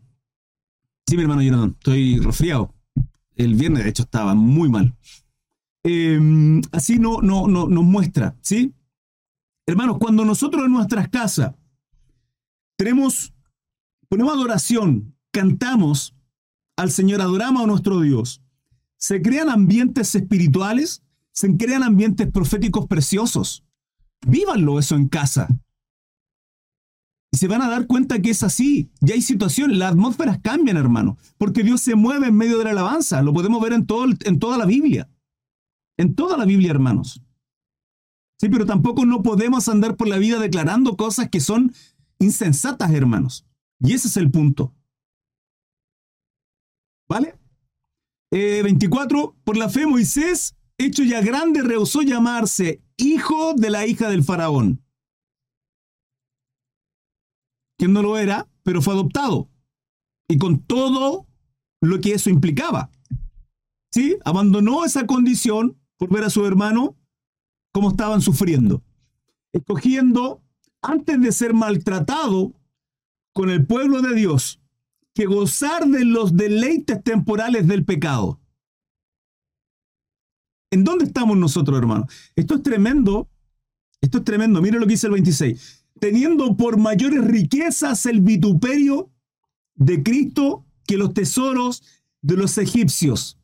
[1.07, 2.75] Sí, mi hermano Jonathan, estoy resfriado.
[3.35, 4.95] El viernes, de hecho, estaba muy mal.
[5.83, 8.75] Em, así no, no, no, nos muestra, ¿sí?
[9.67, 11.55] Hermanos, cuando nosotros en nuestras casas
[12.77, 13.33] tenemos,
[14.09, 16.15] ponemos adoración, cantamos
[16.77, 18.43] al Señor, adoramos a nuestro Dios,
[18.97, 23.66] se crean ambientes espirituales, se crean ambientes proféticos preciosos.
[24.27, 25.49] Vívanlo eso en casa.
[27.33, 28.91] Y se van a dar cuenta que es así.
[29.01, 32.71] Ya hay situaciones, las atmósferas cambian, hermano, porque Dios se mueve en medio de la
[32.71, 33.23] alabanza.
[33.23, 35.09] Lo podemos ver en, todo, en toda la Biblia.
[35.97, 37.23] En toda la Biblia, hermanos.
[38.41, 41.73] Sí, pero tampoco no podemos andar por la vida declarando cosas que son
[42.19, 43.47] insensatas, hermanos.
[43.79, 44.75] Y ese es el punto.
[47.09, 47.39] ¿Vale?
[48.33, 49.21] 24.
[49.21, 54.25] Eh, por la fe Moisés, hecho ya grande, rehusó llamarse hijo de la hija del
[54.25, 54.83] faraón,
[57.79, 59.51] quien no lo era, pero fue adoptado,
[60.29, 61.27] y con todo
[61.81, 62.91] lo que eso implicaba.
[63.93, 64.19] ¿Sí?
[64.25, 66.97] Abandonó esa condición por ver a su hermano
[67.73, 68.83] cómo estaban sufriendo,
[69.53, 70.43] escogiendo,
[70.83, 72.53] antes de ser maltratado
[73.33, 74.61] con el pueblo de Dios,
[75.15, 78.41] que gozar de los deleites temporales del pecado.
[80.71, 82.13] ¿En dónde estamos nosotros, hermanos?
[82.35, 83.29] Esto es tremendo.
[84.01, 84.61] Esto es tremendo.
[84.61, 85.85] Mire lo que dice el 26.
[86.01, 89.11] Teniendo por mayores riquezas el vituperio
[89.75, 91.83] de Cristo que los tesoros
[92.21, 93.39] de los egipcios.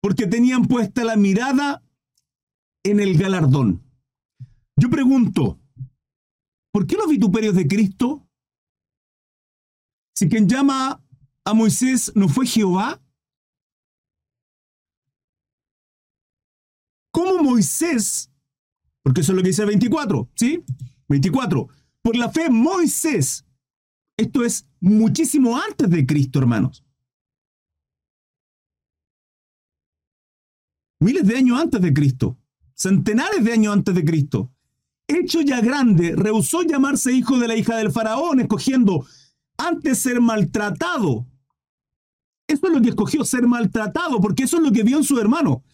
[0.00, 1.82] Porque tenían puesta la mirada
[2.82, 3.82] en el galardón.
[4.76, 5.60] Yo pregunto,
[6.72, 8.26] ¿por qué los vituperios de Cristo?
[10.14, 11.02] Si quien llama
[11.44, 13.00] a Moisés no fue Jehová,
[17.50, 18.30] Moisés,
[19.02, 20.62] porque eso es lo que dice el 24, ¿sí?
[21.08, 21.68] 24.
[22.02, 23.44] Por la fe, Moisés,
[24.16, 26.84] esto es muchísimo antes de Cristo, hermanos.
[31.00, 32.38] Miles de años antes de Cristo,
[32.74, 34.52] centenares de años antes de Cristo.
[35.08, 39.04] Hecho ya grande, rehusó llamarse hijo de la hija del faraón, escogiendo,
[39.56, 41.26] antes ser maltratado.
[42.46, 45.18] Eso es lo que escogió, ser maltratado, porque eso es lo que vio en su
[45.18, 45.64] hermano.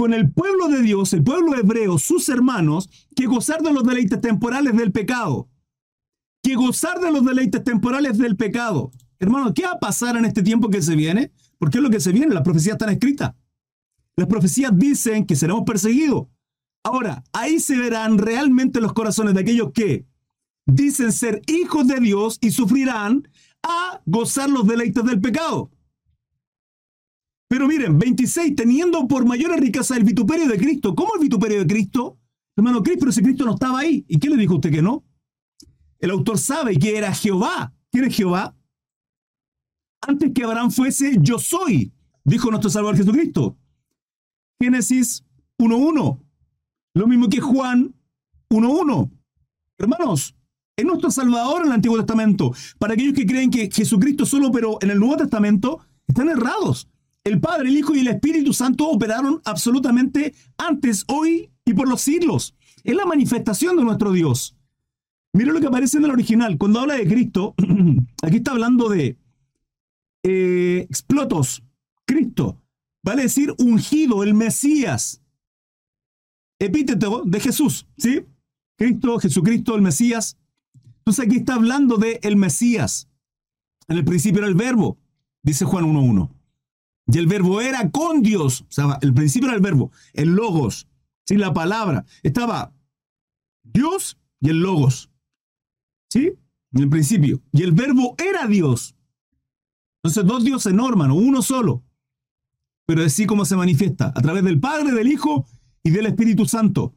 [0.00, 4.18] Con el pueblo de Dios, el pueblo hebreo, sus hermanos, que gozar de los deleites
[4.18, 5.50] temporales del pecado.
[6.42, 8.92] Que gozar de los deleites temporales del pecado.
[9.18, 11.32] Hermano, ¿qué va a pasar en este tiempo que se viene?
[11.58, 13.34] Porque es lo que se viene, las profecías están escritas.
[14.16, 16.28] Las profecías dicen que seremos perseguidos.
[16.82, 20.06] Ahora, ahí se verán realmente los corazones de aquellos que
[20.64, 23.28] dicen ser hijos de Dios y sufrirán
[23.62, 25.70] a gozar los deleites del pecado.
[27.50, 30.94] Pero miren, 26, teniendo por mayor riqueza el vituperio de Cristo.
[30.94, 32.16] ¿Cómo el vituperio de Cristo?
[32.56, 34.04] Hermano Cristo, pero ese Cristo no estaba ahí.
[34.06, 35.04] ¿Y qué le dijo usted que no?
[35.98, 37.74] El autor sabe que era Jehová.
[37.90, 38.56] ¿Quién es Jehová?
[40.00, 43.58] Antes que Abraham fuese, yo soy, dijo nuestro Salvador Jesucristo.
[44.60, 45.24] Génesis
[45.58, 46.22] 1.1.
[46.94, 47.92] Lo mismo que Juan
[48.48, 49.10] 1.1.
[49.76, 50.36] Hermanos,
[50.76, 52.52] es nuestro Salvador en el Antiguo Testamento.
[52.78, 56.88] Para aquellos que creen que Jesucristo solo pero en el Nuevo Testamento, están errados.
[57.24, 62.00] El Padre, el Hijo y el Espíritu Santo operaron absolutamente antes, hoy y por los
[62.00, 62.54] siglos.
[62.82, 64.56] Es la manifestación de nuestro Dios.
[65.32, 66.56] Mira lo que aparece en el original.
[66.58, 67.54] Cuando habla de Cristo,
[68.22, 69.18] aquí está hablando de
[70.22, 71.62] eh, explotos,
[72.06, 72.60] Cristo.
[73.02, 75.22] Vale decir ungido, el Mesías.
[76.58, 78.22] Epíteto de Jesús, ¿sí?
[78.76, 80.38] Cristo, Jesucristo, el Mesías.
[80.98, 83.08] Entonces aquí está hablando de el Mesías.
[83.88, 84.98] En el principio era el verbo,
[85.42, 86.39] dice Juan 1.1.
[87.12, 88.62] Y el verbo era con Dios.
[88.62, 90.86] O sea, el principio era el verbo, el logos,
[91.24, 91.36] ¿sí?
[91.36, 92.04] la palabra.
[92.22, 92.72] Estaba
[93.62, 95.10] Dios y el logos.
[96.08, 96.32] ¿Sí?
[96.72, 97.40] En el principio.
[97.52, 98.94] Y el verbo era Dios.
[100.02, 101.82] Entonces, dos dioses no, hermano, uno solo.
[102.86, 105.46] Pero así como se manifiesta, a través del Padre, del Hijo
[105.82, 106.94] y del Espíritu Santo.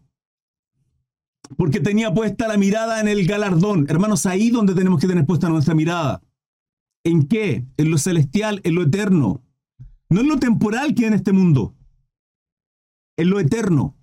[1.57, 3.85] Porque tenía puesta la mirada en el galardón.
[3.89, 6.21] Hermanos, ahí donde tenemos que tener puesta nuestra mirada.
[7.03, 7.65] ¿En qué?
[7.77, 9.43] En lo celestial, en lo eterno.
[10.09, 11.75] No en lo temporal que en este mundo.
[13.17, 13.97] En lo eterno.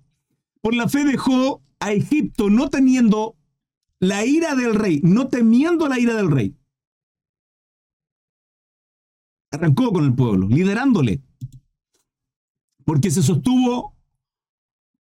[0.61, 3.35] Por la fe dejó a Egipto no teniendo
[3.99, 6.57] la ira del rey, no temiendo la ira del rey.
[9.51, 11.21] Arrancó con el pueblo, liderándole.
[12.85, 13.95] Porque se sostuvo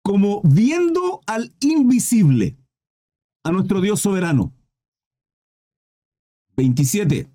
[0.01, 2.57] como viendo al invisible,
[3.43, 4.53] a nuestro Dios soberano.
[6.55, 7.29] 27.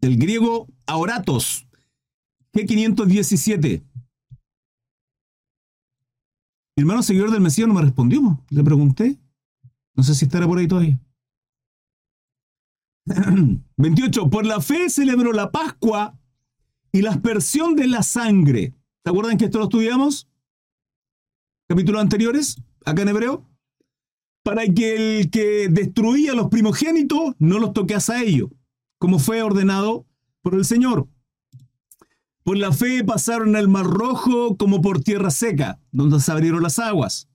[0.00, 1.66] Del griego aoratos,
[2.52, 3.82] G517.
[6.76, 8.44] Mi hermano seguidor del Mesías no me respondió.
[8.50, 9.18] Le pregunté.
[9.94, 11.00] No sé si estará por ahí todavía.
[13.76, 14.28] 28.
[14.28, 16.18] Por la fe celebró la Pascua
[16.92, 18.74] y la aspersión de la sangre.
[19.04, 20.28] ¿Se acuerdan que esto lo estudiamos?
[21.68, 23.48] Capítulos anteriores, acá en hebreo.
[24.42, 28.50] Para que el que destruía a los primogénitos no los toquease a ellos,
[28.98, 30.06] como fue ordenado
[30.42, 31.08] por el Señor.
[32.42, 36.78] Por la fe pasaron el mar rojo como por tierra seca, donde se abrieron las
[36.78, 37.28] aguas.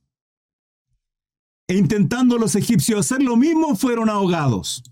[1.68, 4.84] E intentando los egipcios hacer lo mismo, fueron ahogados.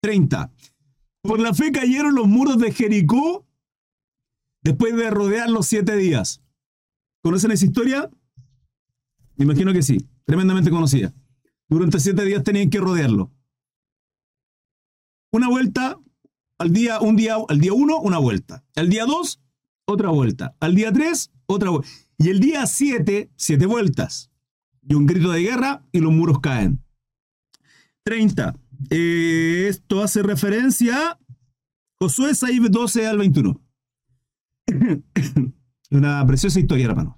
[0.00, 0.52] 30.
[1.22, 3.44] Por la fe cayeron los muros de Jericó
[4.62, 6.42] después de rodear los siete días.
[7.22, 8.10] ¿Conocen esa historia?
[9.36, 11.12] Me imagino que sí, tremendamente conocida.
[11.68, 13.32] Durante siete días tenían que rodearlo.
[15.36, 16.00] Una vuelta,
[16.58, 18.64] al día, un día, al día uno, una vuelta.
[18.74, 19.42] Al día dos,
[19.84, 20.56] otra vuelta.
[20.60, 21.90] Al día tres, otra vuelta.
[22.16, 24.30] Y el día siete, siete vueltas.
[24.80, 26.82] Y un grito de guerra y los muros caen.
[28.04, 28.56] 30.
[28.88, 31.18] Eh, esto hace referencia a
[32.00, 33.60] Josué 6, 12 al 21.
[35.90, 37.14] Una preciosa historia, hermano.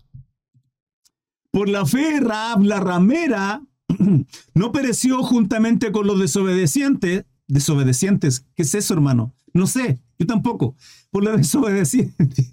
[1.53, 3.63] Por la fe, Raab, la ramera,
[4.55, 8.47] no pereció juntamente con los desobedientes, desobedecientes.
[8.55, 9.35] ¿Qué es eso, hermano?
[9.53, 10.77] No sé, yo tampoco.
[11.11, 12.51] Por los desobedientes,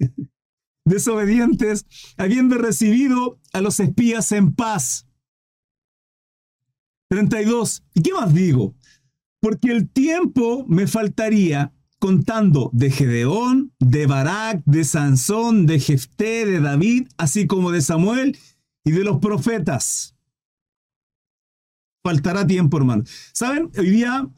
[0.86, 1.86] desobedientes,
[2.18, 5.08] habiendo recibido a los espías en paz.
[7.10, 7.84] 32.
[7.94, 8.76] ¿Y qué más digo?
[9.40, 16.60] Porque el tiempo me faltaría contando de Gedeón, de Barak, de Sansón, de Jefté, de
[16.60, 18.38] David, así como de Samuel
[18.84, 20.16] y de los profetas.
[22.04, 23.04] Faltará tiempo, hermano.
[23.34, 23.72] ¿Saben?
[23.78, 24.30] Hoy día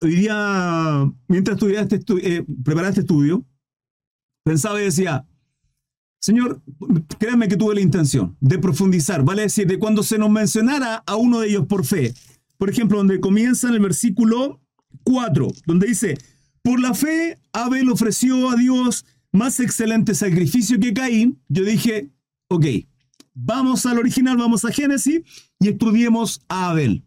[0.00, 3.44] hoy día, mientras este eh, preparaba este estudio,
[4.44, 5.26] pensaba y decía,
[6.20, 6.62] Señor,
[7.18, 11.16] créanme que tuve la intención de profundizar, vale decir, de cuando se nos mencionara a
[11.16, 12.14] uno de ellos por fe.
[12.56, 14.60] Por ejemplo, donde comienza en el versículo
[15.04, 16.18] 4, donde dice,
[16.62, 22.10] por la fe Abel ofreció a Dios más excelente sacrificio que Caín, yo dije,
[22.48, 22.66] ok,
[23.34, 25.22] vamos al original, vamos a Génesis
[25.60, 27.04] y estudiemos a Abel.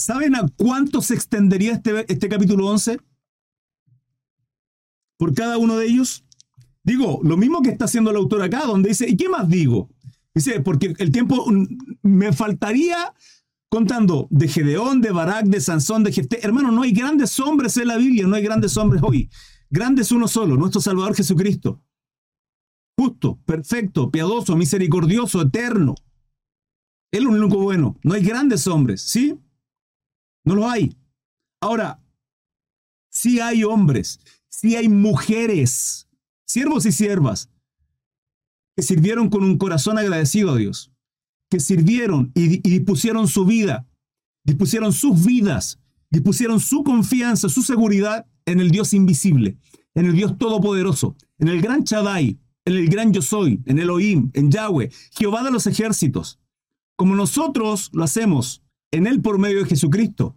[0.00, 2.98] ¿Saben a cuánto se extendería este, este capítulo 11?
[5.18, 6.24] Por cada uno de ellos.
[6.82, 9.90] Digo, lo mismo que está haciendo el autor acá, donde dice, ¿y qué más digo?
[10.34, 11.66] Dice, porque el tiempo mm,
[12.02, 13.12] me faltaría
[13.68, 16.44] contando de Gedeón, de Barak, de Sansón, de Jefté.
[16.44, 19.28] Hermano, no hay grandes hombres en la Biblia, no hay grandes hombres hoy.
[19.68, 21.82] Grandes uno solo, nuestro Salvador Jesucristo.
[22.98, 25.94] Justo, perfecto, piadoso, misericordioso, eterno.
[27.12, 27.98] Él es el único bueno.
[28.02, 29.38] No hay grandes hombres, ¿sí?
[30.50, 30.96] No lo hay.
[31.60, 32.02] Ahora,
[33.08, 36.08] sí hay hombres, sí hay mujeres,
[36.44, 37.50] siervos y siervas,
[38.74, 40.90] que sirvieron con un corazón agradecido a Dios
[41.48, 43.86] que sirvieron y, dispusieron su vida,
[44.42, 45.78] dispusieron sus vidas,
[46.10, 49.56] dispusieron su confianza, su seguridad en el Dios invisible,
[49.94, 54.32] en el Dios todopoderoso, en el gran Chadai, en el gran Yo Soy, en Elohim,
[54.34, 56.40] en Yahweh, Jehová de los ejércitos,
[56.96, 60.36] como nosotros lo hacemos en Él por medio de Jesucristo.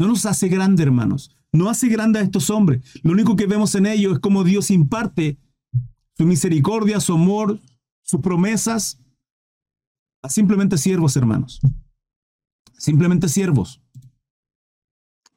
[0.00, 1.30] No nos hace grande, hermanos.
[1.52, 2.82] No hace grande a estos hombres.
[3.02, 5.38] Lo único que vemos en ellos es cómo Dios imparte
[6.16, 7.60] su misericordia, su amor,
[8.00, 8.98] sus promesas
[10.22, 11.60] a simplemente siervos, hermanos.
[12.78, 13.82] Simplemente siervos.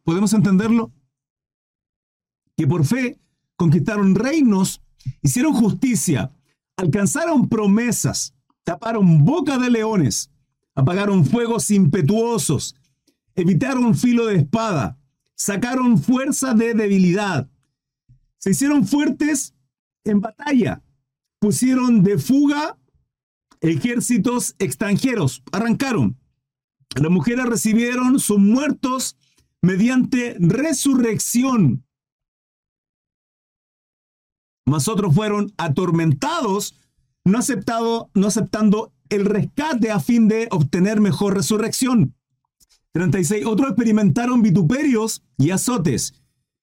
[0.05, 0.93] ¿Podemos entenderlo?
[2.55, 3.19] Que por fe
[3.57, 4.81] conquistaron reinos,
[5.21, 6.31] hicieron justicia,
[6.77, 8.33] alcanzaron promesas,
[8.63, 10.31] taparon boca de leones,
[10.73, 12.77] apagaron fuegos impetuosos,
[13.35, 14.97] evitaron filo de espada,
[15.35, 17.49] sacaron fuerza de debilidad,
[18.43, 19.55] se hicieron fuertes
[20.03, 20.83] en batalla.
[21.39, 22.77] Pusieron de fuga
[23.61, 25.43] ejércitos extranjeros.
[25.53, 26.19] Arrancaron.
[27.01, 29.15] Las mujeres recibieron sus muertos
[29.61, 31.85] mediante resurrección.
[34.65, 36.75] Mas otros fueron atormentados,
[37.23, 42.13] no, aceptado, no aceptando el rescate a fin de obtener mejor resurrección.
[42.93, 43.45] 36.
[43.45, 46.13] Otros experimentaron vituperios y azotes,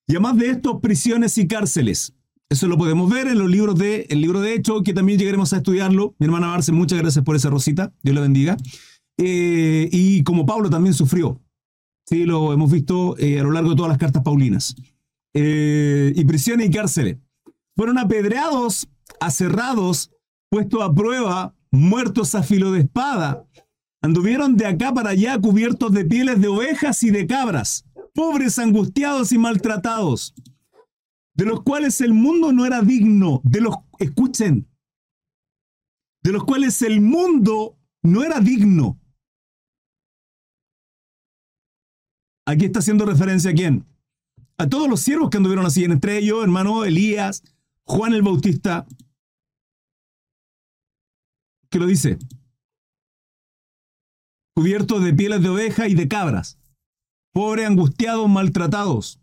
[0.07, 2.15] y además de estos, prisiones y cárceles.
[2.49, 5.53] Eso lo podemos ver en los libros de, el libro de Hecho, que también llegaremos
[5.53, 6.17] a estudiarlo.
[6.19, 7.93] Mi hermana Barce, muchas gracias por esa rosita.
[8.03, 8.57] Dios la bendiga.
[9.19, 11.41] Eh, y como Pablo también sufrió.
[12.07, 14.75] Sí, lo hemos visto eh, a lo largo de todas las cartas paulinas.
[15.33, 17.19] Eh, y prisiones y cárceles.
[17.77, 18.89] Fueron apedreados,
[19.21, 20.11] aserrados,
[20.49, 23.47] puestos a prueba, muertos a filo de espada.
[24.03, 27.85] Anduvieron de acá para allá cubiertos de pieles de ovejas y de cabras,
[28.15, 30.35] pobres, angustiados y maltratados
[31.41, 34.69] de los cuales el mundo no era digno, de los, escuchen,
[36.23, 39.01] de los cuales el mundo no era digno.
[42.47, 43.87] Aquí está haciendo referencia a quién?
[44.59, 47.43] A todos los siervos que anduvieron así, entre ellos, hermano Elías,
[47.87, 48.87] Juan el Bautista.
[51.71, 52.19] ¿Qué lo dice?
[54.61, 56.59] Cubiertos de pieles de oveja y de cabras,
[57.33, 59.19] pobres, angustiados, maltratados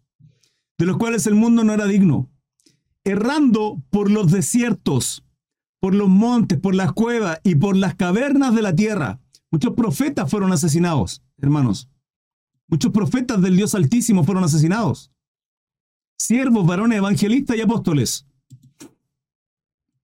[0.79, 2.27] de los cuales el mundo no era digno,
[3.03, 5.23] errando por los desiertos,
[5.79, 9.19] por los montes, por las cuevas y por las cavernas de la tierra.
[9.51, 11.87] Muchos profetas fueron asesinados, hermanos.
[12.67, 15.11] Muchos profetas del Dios Altísimo fueron asesinados.
[16.17, 18.25] Siervos, varones, evangelistas y apóstoles.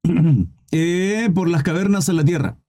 [0.75, 2.62] Eh, por las cavernas en la tierra.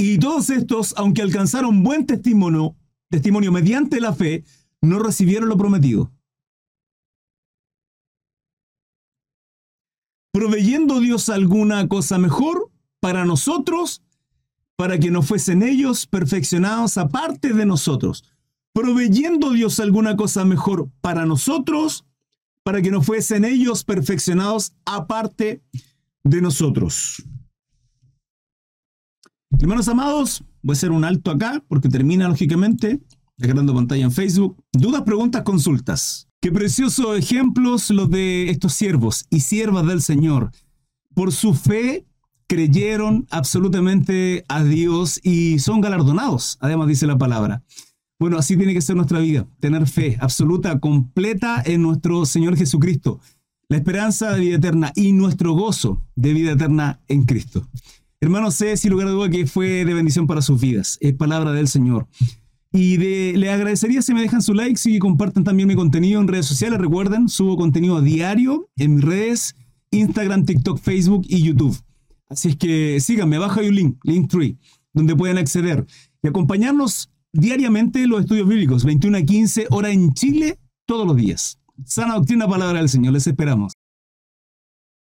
[0.00, 2.76] Y todos estos, aunque alcanzaron buen testimonio,
[3.10, 4.44] testimonio mediante la fe,
[4.80, 6.12] no recibieron lo prometido.
[10.32, 12.70] Proveyendo Dios alguna cosa mejor
[13.00, 14.00] para nosotros,
[14.76, 18.22] para que no fuesen ellos perfeccionados aparte de nosotros.
[18.72, 22.04] Proveyendo Dios alguna cosa mejor para nosotros,
[22.62, 25.60] para que no fuesen ellos perfeccionados aparte
[26.22, 27.24] de nosotros.
[29.50, 33.00] Hermanos amados, voy a hacer un alto acá porque termina lógicamente
[33.38, 34.62] dejando pantalla en Facebook.
[34.72, 36.28] Dudas, preguntas, consultas.
[36.40, 40.52] Qué preciosos ejemplos los de estos siervos y siervas del Señor.
[41.14, 42.06] Por su fe
[42.46, 47.64] creyeron absolutamente a Dios y son galardonados, además dice la palabra.
[48.20, 53.20] Bueno, así tiene que ser nuestra vida, tener fe absoluta, completa en nuestro Señor Jesucristo,
[53.68, 57.68] la esperanza de vida eterna y nuestro gozo de vida eterna en Cristo.
[58.20, 61.52] Hermanos, sé sin lugar a duda que fue de bendición para sus vidas, es palabra
[61.52, 62.08] del Señor.
[62.72, 62.98] Y
[63.36, 66.78] le agradecería si me dejan su like, si comparten también mi contenido en redes sociales.
[66.78, 69.56] Recuerden, subo contenido a diario en mis redes,
[69.90, 71.78] Instagram, TikTok, Facebook y YouTube.
[72.28, 74.58] Así es que síganme, abajo hay un link, Linktree,
[74.92, 75.86] donde pueden acceder
[76.22, 81.58] y acompañarnos diariamente los estudios bíblicos, 21 a 15 hora en Chile, todos los días.
[81.84, 83.12] Sana doctrina, palabra del Señor.
[83.12, 83.77] Les esperamos.